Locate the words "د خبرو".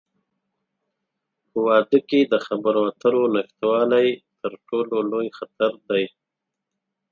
2.31-2.81